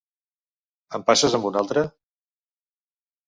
Em 0.99 1.03
passes 1.09 1.37
amb 1.39 1.45
un 1.49 1.59
altre? 1.63 1.83